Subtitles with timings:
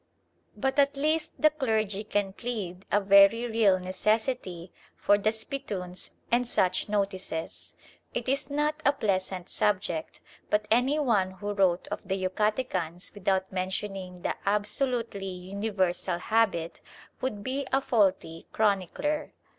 [0.57, 6.47] But at least the clergy can plead a very real necessity for the spittoons and
[6.47, 7.75] such notices.
[8.11, 10.19] It is not a pleasant subject,
[10.49, 16.81] but any one who wrote of the Yucatecans without mentioning the absolutely universal habit
[17.21, 19.33] would be a faulty chronicler.